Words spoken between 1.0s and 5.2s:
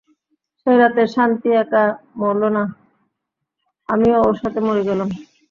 শান্তি একা মরলো না, আমিও ওর সাথে মরে গেলাম।